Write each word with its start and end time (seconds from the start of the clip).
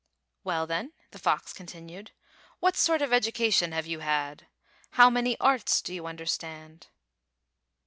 "Well, 0.43 0.65
then," 0.65 0.93
the 1.11 1.19
fox 1.19 1.53
continued, 1.53 2.09
"what 2.59 2.75
sort 2.75 3.03
of 3.03 3.13
education 3.13 3.71
have 3.71 3.85
you 3.85 3.99
had? 3.99 4.47
How 4.93 5.11
many 5.11 5.39
arts 5.39 5.79
do 5.79 5.93
you 5.93 6.07
understand?" 6.07 6.87